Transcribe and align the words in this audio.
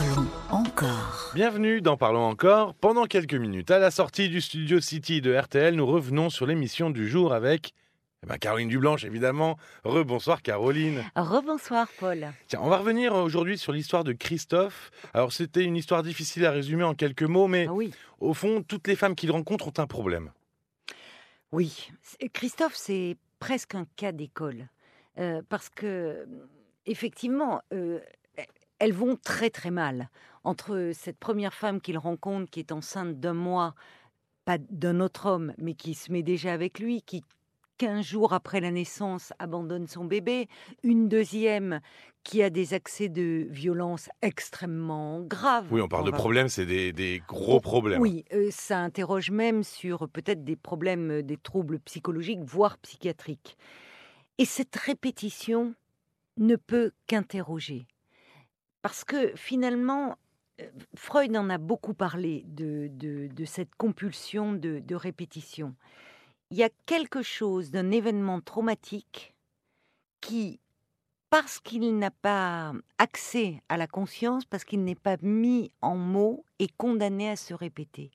Parlons 0.00 0.28
encore. 0.50 1.30
Bienvenue 1.34 1.82
dans 1.82 1.98
Parlons 1.98 2.24
encore. 2.24 2.72
Pendant 2.74 3.04
quelques 3.04 3.34
minutes, 3.34 3.70
à 3.70 3.78
la 3.78 3.90
sortie 3.90 4.30
du 4.30 4.40
studio 4.40 4.80
City 4.80 5.20
de 5.20 5.36
RTL, 5.36 5.74
nous 5.74 5.84
revenons 5.84 6.30
sur 6.30 6.46
l'émission 6.46 6.88
du 6.88 7.06
jour 7.06 7.34
avec 7.34 7.74
eh 8.22 8.26
ben, 8.26 8.38
Caroline 8.38 8.70
Dublanche, 8.70 9.04
évidemment. 9.04 9.58
Rebonsoir 9.84 10.40
Caroline. 10.40 11.04
Rebonsoir 11.16 11.86
Paul. 11.98 12.32
Tiens, 12.46 12.60
on 12.62 12.70
va 12.70 12.78
revenir 12.78 13.14
aujourd'hui 13.14 13.58
sur 13.58 13.72
l'histoire 13.72 14.02
de 14.02 14.14
Christophe. 14.14 14.90
Alors 15.12 15.34
c'était 15.34 15.64
une 15.64 15.76
histoire 15.76 16.02
difficile 16.02 16.46
à 16.46 16.50
résumer 16.50 16.84
en 16.84 16.94
quelques 16.94 17.24
mots, 17.24 17.46
mais 17.46 17.66
Ah 17.68 17.74
oui, 17.74 17.92
au 18.20 18.32
fond, 18.32 18.62
toutes 18.66 18.88
les 18.88 18.96
femmes 18.96 19.14
qu'il 19.14 19.30
rencontre 19.30 19.68
ont 19.68 19.74
un 19.76 19.86
problème. 19.86 20.30
oui. 21.52 21.90
Christophe, 22.32 22.74
c'est 22.74 23.18
presque 23.38 23.74
un 23.74 23.84
cas 23.96 24.12
d'école. 24.12 24.66
Euh, 25.18 25.42
parce 25.50 25.68
que, 25.68 26.26
effectivement, 26.86 27.60
euh, 27.74 28.00
elles 28.80 28.92
vont 28.92 29.16
très 29.22 29.50
très 29.50 29.70
mal. 29.70 30.10
Entre 30.42 30.90
cette 30.94 31.18
première 31.18 31.54
femme 31.54 31.80
qu'il 31.80 31.98
rencontre, 31.98 32.50
qui 32.50 32.58
est 32.60 32.72
enceinte 32.72 33.20
d'un 33.20 33.34
mois, 33.34 33.74
pas 34.44 34.58
d'un 34.58 34.98
autre 35.00 35.26
homme, 35.26 35.52
mais 35.58 35.74
qui 35.74 35.94
se 35.94 36.10
met 36.10 36.22
déjà 36.22 36.52
avec 36.52 36.80
lui, 36.80 37.02
qui 37.02 37.22
15 37.78 38.04
jours 38.04 38.32
après 38.34 38.60
la 38.60 38.70
naissance 38.70 39.32
abandonne 39.38 39.86
son 39.86 40.04
bébé, 40.04 40.48
une 40.82 41.08
deuxième 41.08 41.80
qui 42.24 42.42
a 42.42 42.50
des 42.50 42.74
accès 42.74 43.08
de 43.08 43.46
violence 43.48 44.10
extrêmement 44.20 45.20
graves. 45.22 45.66
Oui, 45.70 45.80
on 45.80 45.88
parle 45.88 46.04
de 46.04 46.10
va- 46.10 46.16
problèmes, 46.18 46.48
c'est 46.50 46.66
des, 46.66 46.92
des 46.92 47.22
gros 47.26 47.58
problèmes. 47.60 48.02
Oui, 48.02 48.26
euh, 48.34 48.48
ça 48.50 48.80
interroge 48.80 49.30
même 49.30 49.62
sur 49.62 50.10
peut-être 50.10 50.44
des 50.44 50.56
problèmes, 50.56 51.10
euh, 51.10 51.22
des 51.22 51.38
troubles 51.38 51.80
psychologiques, 51.80 52.42
voire 52.44 52.76
psychiatriques. 52.78 53.56
Et 54.36 54.44
cette 54.44 54.76
répétition 54.76 55.74
ne 56.36 56.56
peut 56.56 56.92
qu'interroger. 57.06 57.86
Parce 58.82 59.04
que 59.04 59.34
finalement, 59.36 60.16
euh, 60.60 60.64
Freud 60.94 61.36
en 61.36 61.50
a 61.50 61.58
beaucoup 61.58 61.94
parlé 61.94 62.44
de, 62.46 62.90
cette 63.44 63.74
compulsion 63.76 64.52
de, 64.52 64.80
de 64.80 64.94
répétition. 64.94 65.74
Il 66.50 66.56
y 66.56 66.62
a 66.62 66.70
quelque 66.86 67.22
chose 67.22 67.70
d'un 67.70 67.90
événement 67.90 68.40
traumatique 68.40 69.34
qui, 70.20 70.60
parce 71.30 71.60
qu'il 71.60 71.96
n'a 71.98 72.10
pas 72.10 72.72
accès 72.98 73.62
à 73.68 73.76
la 73.76 73.86
conscience, 73.86 74.44
parce 74.44 74.64
qu'il 74.64 74.82
n'est 74.84 74.94
pas 74.96 75.16
mis 75.22 75.70
en 75.80 75.96
mots, 75.96 76.44
est 76.58 76.74
condamné 76.76 77.30
à 77.30 77.36
se 77.36 77.54
répéter. 77.54 78.10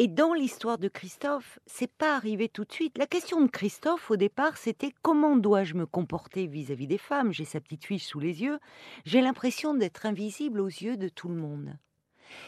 Et 0.00 0.06
dans 0.06 0.32
l'histoire 0.32 0.78
de 0.78 0.86
Christophe, 0.86 1.58
c'est 1.66 1.90
pas 1.90 2.14
arrivé 2.14 2.48
tout 2.48 2.64
de 2.64 2.72
suite. 2.72 2.96
La 2.98 3.08
question 3.08 3.40
de 3.40 3.48
Christophe, 3.48 4.12
au 4.12 4.16
départ, 4.16 4.56
c'était 4.56 4.92
comment 5.02 5.34
dois-je 5.34 5.74
me 5.74 5.86
comporter 5.86 6.46
vis-à-vis 6.46 6.86
des 6.86 6.98
femmes? 6.98 7.32
J'ai 7.32 7.44
sa 7.44 7.60
petite 7.60 7.84
fiche 7.84 8.06
sous 8.06 8.20
les 8.20 8.42
yeux. 8.42 8.60
J'ai 9.04 9.20
l'impression 9.20 9.74
d'être 9.74 10.06
invisible 10.06 10.60
aux 10.60 10.68
yeux 10.68 10.96
de 10.96 11.08
tout 11.08 11.28
le 11.28 11.34
monde. 11.34 11.76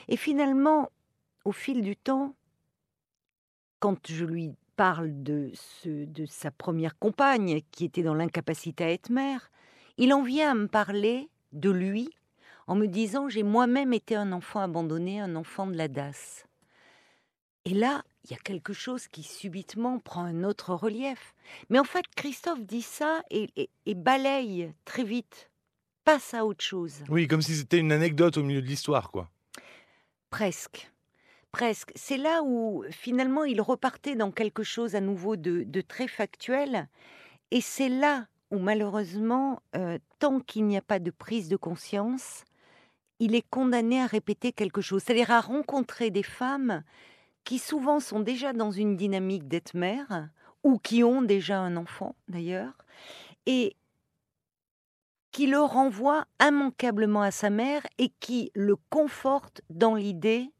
Et 0.06 0.16
finalement, 0.16 0.92
au 1.44 1.50
fil 1.50 1.82
du 1.82 1.96
temps, 1.96 2.36
quand 3.80 4.08
je 4.08 4.24
lui 4.24 4.52
parle 4.76 5.10
de, 5.24 5.50
de 5.84 6.26
sa 6.26 6.52
première 6.52 7.00
compagne 7.00 7.62
qui 7.72 7.84
était 7.84 8.04
dans 8.04 8.14
l'incapacité 8.14 8.84
à 8.84 8.92
être 8.92 9.10
mère, 9.10 9.50
il 9.98 10.14
en 10.14 10.22
vient 10.22 10.52
à 10.52 10.54
me 10.54 10.68
parler 10.68 11.28
de 11.52 11.70
lui 11.70 12.10
en 12.68 12.76
me 12.76 12.86
disant 12.86 13.28
j'ai 13.28 13.42
moi-même 13.42 13.92
été 13.92 14.14
un 14.14 14.30
enfant 14.30 14.60
abandonné, 14.60 15.18
un 15.18 15.34
enfant 15.34 15.66
de 15.66 15.76
la 15.76 15.88
DAS. 15.88 16.46
Et 17.66 17.74
là, 17.74 18.02
il 18.24 18.30
y 18.30 18.34
a 18.34 18.38
quelque 18.38 18.72
chose 18.72 19.08
qui 19.08 19.22
subitement 19.22 19.98
prend 19.98 20.24
un 20.24 20.44
autre 20.44 20.74
relief. 20.74 21.34
Mais 21.68 21.78
en 21.78 21.84
fait, 21.84 22.04
Christophe 22.16 22.64
dit 22.64 22.82
ça 22.82 23.22
et, 23.30 23.50
et- 23.56 23.70
et 23.86 23.94
balaye 23.94 24.72
très 24.84 25.04
vite, 25.04 25.50
passe 26.04 26.32
à 26.34 26.44
autre 26.46 26.64
chose. 26.64 26.94
Oui, 27.08 27.26
comme 27.28 27.42
si 27.42 27.54
c'était 27.54 27.78
une 27.78 27.92
anecdote 27.92 28.36
au 28.38 28.42
milieu 28.42 28.62
de 28.62 28.66
l'histoire, 28.66 29.10
quoi. 29.10 29.30
Presque. 30.30 30.90
Presque. 31.52 31.90
C'est 31.96 32.16
là 32.16 32.42
où 32.44 32.84
finalement 32.90 33.44
il 33.44 33.60
repartait 33.60 34.14
dans 34.14 34.30
quelque 34.30 34.62
chose 34.62 34.94
à 34.94 35.00
nouveau 35.00 35.36
de, 35.36 35.64
de 35.64 35.80
très 35.80 36.06
factuel. 36.08 36.88
Et 37.50 37.60
c'est 37.60 37.88
là 37.88 38.26
où 38.52 38.58
malheureusement, 38.58 39.60
euh, 39.76 39.98
tant 40.18 40.40
qu'il 40.40 40.66
n'y 40.66 40.76
a 40.76 40.82
pas 40.82 40.98
de 41.00 41.10
prise 41.10 41.48
de 41.48 41.56
conscience, 41.56 42.44
il 43.18 43.34
est 43.34 43.46
condamné 43.50 44.00
à 44.00 44.06
répéter 44.06 44.52
quelque 44.52 44.80
chose. 44.80 45.02
C'est-à-dire 45.02 45.30
à 45.32 45.40
rencontrer 45.40 46.10
des 46.10 46.22
femmes 46.22 46.82
qui 47.44 47.58
souvent 47.58 48.00
sont 48.00 48.20
déjà 48.20 48.52
dans 48.52 48.70
une 48.70 48.96
dynamique 48.96 49.48
d'être 49.48 49.74
mère, 49.74 50.28
ou 50.62 50.78
qui 50.78 51.02
ont 51.04 51.22
déjà 51.22 51.58
un 51.60 51.76
enfant 51.76 52.16
d'ailleurs, 52.28 52.74
et 53.46 53.76
qui 55.32 55.46
le 55.46 55.60
renvoie 55.60 56.24
immanquablement 56.42 57.22
à 57.22 57.30
sa 57.30 57.50
mère 57.50 57.82
et 57.98 58.10
qui 58.20 58.50
le 58.54 58.76
conforte 58.90 59.62
dans 59.70 59.94
l'idée 59.94 60.50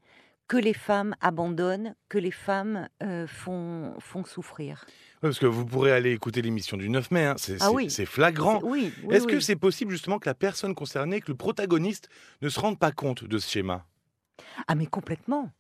que 0.47 0.57
les 0.57 0.75
femmes 0.75 1.15
abandonnent, 1.21 1.95
que 2.09 2.19
les 2.19 2.31
femmes 2.33 2.89
euh, 3.03 3.27
font, 3.27 3.95
font 4.01 4.25
souffrir. 4.25 4.85
Parce 5.21 5.39
que 5.39 5.47
vous 5.47 5.65
pourrez 5.65 5.93
aller 5.93 6.13
écouter 6.13 6.43
l'émission 6.43 6.77
du 6.77 6.89
9 6.89 7.11
mai, 7.13 7.25
hein, 7.25 7.35
c'est 7.37 7.57
Ah 7.61 7.69
c'est- 7.69 7.75
oui. 7.75 8.07
flagrant. 8.07 8.61
Oui, 8.65 8.93
Est-ce 9.11 9.27
que 9.27 9.39
c'est 9.39 9.55
possible 9.57 9.93
justement 9.93 10.19
que 10.19 10.29
la 10.29 10.35
personne 10.35 10.75
concernée, 10.75 11.21
que 11.21 11.31
le 11.31 11.37
protagoniste 11.37 12.09
ne 12.43 12.49
se 12.49 12.59
rende 12.59 12.79
pas 12.79 12.91
compte 12.91 13.25
de 13.25 13.39
ce 13.39 13.49
schéma? 13.49 13.87
Ah 14.67 14.75
mais 14.75 14.87
complètement. 14.87 15.51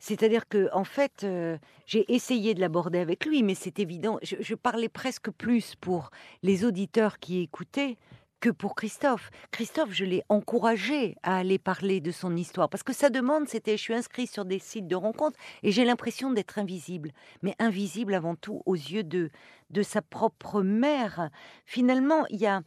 C'est-à-dire 0.00 0.48
que 0.48 0.68
en 0.72 0.84
fait, 0.84 1.22
euh, 1.24 1.56
j'ai 1.86 2.12
essayé 2.12 2.54
de 2.54 2.60
l'aborder 2.60 2.98
avec 2.98 3.26
lui, 3.26 3.42
mais 3.42 3.54
c'est 3.54 3.78
évident. 3.78 4.18
Je, 4.22 4.36
je 4.40 4.54
parlais 4.54 4.88
presque 4.88 5.30
plus 5.30 5.74
pour 5.74 6.10
les 6.42 6.64
auditeurs 6.64 7.18
qui 7.18 7.40
écoutaient 7.40 7.96
que 8.40 8.50
pour 8.50 8.74
Christophe. 8.74 9.30
Christophe, 9.50 9.92
je 9.92 10.04
l'ai 10.04 10.22
encouragé 10.28 11.16
à 11.22 11.38
aller 11.38 11.58
parler 11.58 12.00
de 12.00 12.10
son 12.10 12.36
histoire 12.36 12.68
parce 12.68 12.82
que 12.82 12.92
sa 12.92 13.10
demande, 13.10 13.48
c'était 13.48 13.76
je 13.76 13.82
suis 13.82 13.94
inscrit 13.94 14.26
sur 14.26 14.44
des 14.44 14.58
sites 14.58 14.88
de 14.88 14.96
rencontres 14.96 15.38
et 15.62 15.72
j'ai 15.72 15.84
l'impression 15.84 16.30
d'être 16.32 16.58
invisible, 16.58 17.12
mais 17.42 17.54
invisible 17.58 18.14
avant 18.14 18.34
tout 18.36 18.62
aux 18.66 18.74
yeux 18.74 19.04
de 19.04 19.30
de 19.70 19.82
sa 19.82 20.00
propre 20.00 20.62
mère. 20.62 21.28
Finalement, 21.64 22.24
il 22.30 22.36
y 22.40 22.46
a, 22.46 22.62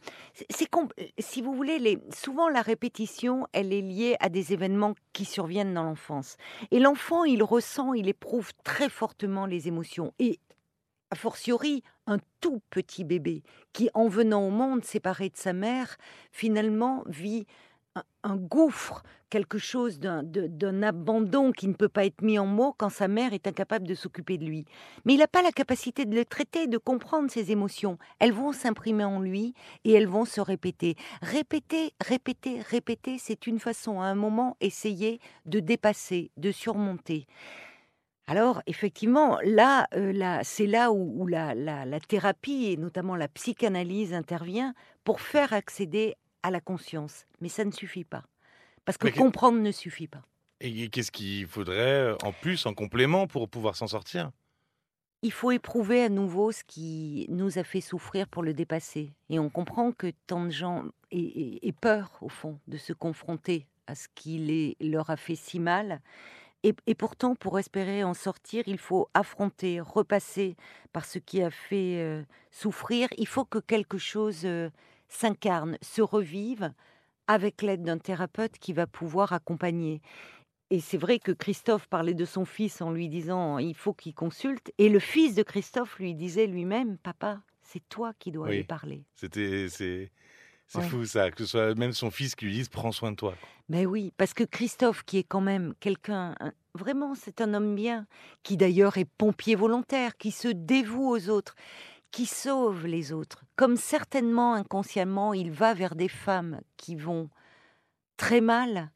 c'est- 0.50 0.68
com- 0.68 0.88
si 1.18 1.40
vous 1.40 1.54
voulez, 1.54 1.98
souvent 2.14 2.48
la 2.50 2.60
répétition, 2.60 3.46
elle 3.52 3.72
est 3.72 3.80
liée 3.80 4.16
à 4.20 4.28
des 4.28 4.52
événements 4.52 4.94
qui 5.14 5.24
surviennent 5.24 5.72
dans 5.72 5.82
l'enfance. 5.84 6.36
Et 6.70 6.78
l'enfant, 6.78 7.24
il 7.24 7.42
ressent, 7.42 7.94
il 7.94 8.08
éprouve 8.08 8.52
très 8.64 8.90
fortement 8.90 9.46
les 9.46 9.66
émotions. 9.66 10.12
Et 10.18 10.40
a 11.10 11.16
fortiori, 11.16 11.82
un 12.06 12.18
tout 12.40 12.60
petit 12.70 13.04
bébé 13.04 13.42
qui, 13.72 13.90
en 13.94 14.08
venant 14.08 14.46
au 14.46 14.50
monde 14.50 14.84
séparé 14.84 15.28
de 15.28 15.36
sa 15.36 15.52
mère, 15.52 15.96
finalement 16.30 17.02
vit 17.06 17.46
un, 18.22 18.36
gouffre, 18.36 19.02
quelque 19.30 19.58
chose 19.58 19.98
d'un 20.00 20.82
abandon 20.82 21.52
qui 21.52 21.68
ne 21.68 21.74
peut 21.74 21.88
pas 21.88 22.04
être 22.04 22.22
mis 22.22 22.38
en 22.38 22.46
mots 22.46 22.74
quand 22.76 22.90
sa 22.90 23.08
mère 23.08 23.32
est 23.32 23.46
incapable 23.46 23.86
de 23.86 23.94
s'occuper 23.94 24.38
de 24.38 24.44
lui. 24.44 24.64
Mais 25.04 25.14
il 25.14 25.18
n'a 25.18 25.28
pas 25.28 25.42
la 25.42 25.52
capacité 25.52 26.04
de 26.04 26.14
le 26.14 26.24
traiter, 26.24 26.66
de 26.66 26.78
comprendre 26.78 27.30
ses 27.30 27.50
émotions. 27.50 27.98
Elles 28.18 28.32
vont 28.32 28.52
s'imprimer 28.52 29.04
en 29.04 29.20
lui 29.20 29.54
et 29.84 29.92
elles 29.92 30.08
vont 30.08 30.24
se 30.24 30.40
répéter. 30.40 30.96
Répéter, 31.22 31.94
répéter, 32.00 32.60
répéter, 32.60 33.18
c'est 33.18 33.46
une 33.46 33.58
façon 33.58 34.00
à 34.00 34.06
un 34.06 34.16
moment 34.16 34.56
essayer 34.60 35.20
de 35.46 35.60
dépasser, 35.60 36.30
de 36.36 36.50
surmonter. 36.52 37.26
Alors, 38.30 38.62
effectivement, 38.68 39.38
là, 39.42 39.88
euh, 39.94 40.12
là 40.12 40.44
c'est 40.44 40.68
là 40.68 40.92
où, 40.92 41.22
où 41.22 41.26
la, 41.26 41.52
la- 41.56 41.84
la 41.84 41.98
thérapie 41.98 42.66
et 42.66 42.76
notamment 42.76 43.16
la 43.16 43.26
psychanalyse 43.26 44.14
intervient 44.14 44.72
pour 45.02 45.20
faire 45.20 45.52
accéder 45.52 46.14
à 46.44 46.52
la 46.52 46.60
conscience. 46.60 47.26
Mais 47.40 47.48
ça 47.48 47.64
ne 47.64 47.72
suffit 47.72 48.04
pas. 48.04 48.22
Parce 48.84 48.96
que 48.98 49.06
Mais 49.06 49.12
que- 49.12 49.18
comprendre 49.18 49.58
ne 49.58 49.72
suffit 49.72 50.06
pas. 50.06 50.22
Et 50.60 50.88
qu'est-ce 50.90 51.10
qu'il 51.10 51.48
faudrait 51.48 52.12
en 52.22 52.30
plus, 52.32 52.66
en 52.66 52.72
complément, 52.74 53.26
pour 53.26 53.48
pouvoir 53.48 53.74
s'en 53.74 53.88
sortir? 53.88 54.30
Il 55.22 55.32
faut 55.32 55.50
éprouver 55.50 56.04
à 56.04 56.08
nouveau 56.08 56.52
ce 56.52 56.62
qui 56.62 57.26
nous 57.30 57.58
a 57.58 57.64
fait 57.64 57.80
souffrir 57.80 58.28
pour 58.28 58.44
le 58.44 58.54
dépasser. 58.54 59.10
Et 59.28 59.40
on 59.40 59.50
comprend 59.50 59.90
que 59.90 60.12
tant 60.28 60.44
de 60.44 60.50
gens 60.50 60.84
aient, 61.10 61.18
aient- 61.18 61.58
aient 61.62 61.72
peur, 61.72 62.16
au 62.20 62.28
fond, 62.28 62.60
de 62.68 62.76
se 62.76 62.92
confronter 62.92 63.66
à 63.88 63.96
ce 63.96 64.06
qui 64.14 64.38
les- 64.38 64.76
leur 64.80 65.10
a 65.10 65.16
fait 65.16 65.34
si 65.34 65.58
mal. 65.58 66.00
Et, 66.62 66.74
et 66.86 66.94
pourtant, 66.94 67.34
pour 67.34 67.58
espérer 67.58 68.04
en 68.04 68.14
sortir, 68.14 68.64
il 68.66 68.78
faut 68.78 69.08
affronter, 69.14 69.80
repasser 69.80 70.56
par 70.92 71.04
ce 71.06 71.18
qui 71.18 71.42
a 71.42 71.50
fait 71.50 71.96
euh, 72.00 72.22
souffrir. 72.50 73.08
Il 73.16 73.26
faut 73.26 73.44
que 73.46 73.58
quelque 73.58 73.96
chose 73.98 74.42
euh, 74.44 74.68
s'incarne, 75.08 75.78
se 75.80 76.02
revive 76.02 76.72
avec 77.26 77.62
l'aide 77.62 77.82
d'un 77.82 77.98
thérapeute 77.98 78.58
qui 78.58 78.72
va 78.72 78.86
pouvoir 78.86 79.32
accompagner. 79.32 80.02
Et 80.70 80.80
c'est 80.80 80.98
vrai 80.98 81.18
que 81.18 81.32
Christophe 81.32 81.86
parlait 81.88 82.14
de 82.14 82.24
son 82.24 82.44
fils 82.44 82.80
en 82.82 82.90
lui 82.92 83.08
disant 83.08 83.58
il 83.58 83.74
faut 83.74 83.94
qu'il 83.94 84.14
consulte. 84.14 84.72
Et 84.78 84.88
le 84.88 84.98
fils 85.00 85.34
de 85.34 85.42
Christophe 85.42 85.98
lui 85.98 86.14
disait 86.14 86.46
lui-même 86.46 86.98
Papa, 86.98 87.40
c'est 87.62 87.88
toi 87.88 88.12
qui 88.18 88.32
dois 88.32 88.48
Oui. 88.48 88.56
lui 88.56 88.64
parler. 88.64 89.04
C'était, 89.14 89.68
c'est, 90.72 90.78
Ouais. 90.78 90.88
fou 90.88 91.04
ça, 91.04 91.30
que 91.32 91.44
ce 91.44 91.50
soit 91.50 91.74
même 91.74 91.92
son 91.92 92.10
fils 92.12 92.34
qui 92.36 92.44
lui 92.46 92.52
dise 92.52 92.68
prends 92.68 92.92
soin 92.92 93.10
de 93.10 93.16
toi. 93.16 93.34
Mais 93.68 93.86
oui, 93.86 94.12
parce 94.16 94.34
que 94.34 94.44
Christophe, 94.44 95.02
qui 95.04 95.18
est 95.18 95.24
quand 95.24 95.40
même 95.40 95.74
quelqu'un, 95.80 96.34
un- 96.38 96.52
vraiment, 96.74 97.14
c'est 97.16 97.40
un 97.40 97.54
homme 97.54 97.74
bien, 97.74 98.06
qui 98.44 98.56
d'ailleurs 98.56 98.96
est 98.96 99.04
pompier 99.18 99.56
volontaire, 99.56 100.16
qui 100.16 100.30
se 100.30 100.46
dévoue 100.48 101.08
aux 101.10 101.28
autres, 101.28 101.56
qui 102.12 102.24
sauve 102.26 102.86
les 102.86 103.12
autres. 103.12 103.44
Comme 103.56 103.76
certainement 103.76 104.54
inconsciemment, 104.54 105.34
il 105.34 105.50
va 105.50 105.74
vers 105.74 105.96
des 105.96 106.08
femmes 106.08 106.60
qui 106.76 106.94
vont 106.94 107.30
très 108.16 108.40
mal 108.40 108.90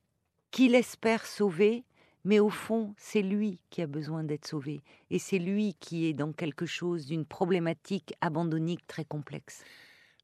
qu'il 0.53 0.77
espère 0.77 1.27
sauver, 1.27 1.85
mais 2.25 2.39
au 2.39 2.51
fond, 2.51 2.95
c'est 2.97 3.23
lui 3.23 3.59
qui 3.71 3.83
a 3.83 3.87
besoin 3.89 4.23
d'être 4.23 4.47
sauvé. 4.47 4.81
Et 5.11 5.19
c'est 5.19 5.39
lui 5.41 5.75
qui 5.81 6.07
est 6.07 6.13
dans 6.13 6.33
quelque 6.33 6.67
chose 6.67 7.07
d'une 7.07 7.25
problématique 7.27 8.15
abandonnique 8.21 8.87
très 8.87 9.05
complexe. 9.05 9.65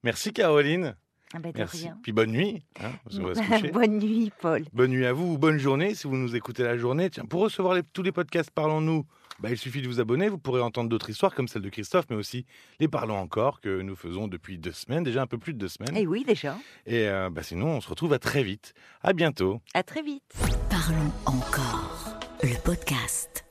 Merci 0.04 0.32
Caroline. 0.32 0.96
Ah 1.34 1.38
ben, 1.38 1.52
Merci. 1.56 1.82
rien. 1.84 1.98
Puis 2.02 2.12
bonne 2.12 2.32
nuit. 2.32 2.62
hein, 2.82 2.90
parce 3.04 3.18
qu'on 3.18 3.26
va 3.26 3.34
se 3.36 3.40
coucher. 3.42 3.70
Bonne 3.72 3.98
nuit, 3.98 4.32
Paul. 4.40 4.64
Bonne 4.72 4.90
nuit 4.90 5.06
à 5.06 5.12
vous 5.12 5.34
ou 5.34 5.38
bonne 5.38 5.58
journée 5.58 5.94
si 5.94 6.08
vous 6.08 6.16
nous 6.16 6.34
écoutez 6.34 6.64
la 6.64 6.76
journée. 6.76 7.08
Tiens, 7.08 7.24
pour 7.24 7.42
recevoir 7.42 7.74
les- 7.74 7.82
tous 7.84 8.02
les 8.02 8.10
podcasts 8.10 8.50
Parlons-nous, 8.50 9.06
bah, 9.38 9.48
il 9.50 9.56
suffit 9.56 9.80
de 9.80 9.86
vous 9.86 10.00
abonner. 10.00 10.28
Vous 10.28 10.38
pourrez 10.38 10.60
entendre 10.60 10.88
d'autres 10.88 11.08
histoires 11.08 11.32
comme 11.34 11.46
celle 11.46 11.62
de 11.62 11.68
Christophe, 11.68 12.06
mais 12.10 12.16
aussi 12.16 12.46
les 12.80 12.88
Parlons 12.88 13.16
encore 13.16 13.60
que 13.60 13.80
nous 13.80 13.94
faisons 13.94 14.26
depuis 14.26 14.58
deux 14.58 14.72
semaines, 14.72 15.04
déjà 15.04 15.22
un 15.22 15.26
peu 15.28 15.38
plus 15.38 15.54
de 15.54 15.58
deux 15.58 15.68
semaines. 15.68 15.94
Eh 15.96 16.06
oui, 16.06 16.24
déjà. 16.26 16.56
Et 16.86 17.06
euh, 17.08 17.30
bah, 17.30 17.44
sinon, 17.44 17.68
on 17.76 17.80
se 17.80 17.88
retrouve 17.88 18.12
à 18.12 18.18
très 18.18 18.42
vite. 18.42 18.74
À 19.02 19.12
bientôt. 19.12 19.60
À 19.72 19.82
très 19.84 20.02
vite. 20.02 20.24
Parlons 20.68 21.12
encore. 21.26 22.18
Le 22.42 22.60
podcast. 22.64 23.44